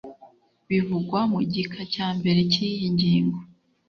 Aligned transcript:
bivugwa 0.69 1.19
mu 1.31 1.39
gika 1.53 1.81
cya 1.93 2.07
mbere 2.17 2.39
cy’iyi 2.51 2.87
ngingo 2.95 3.37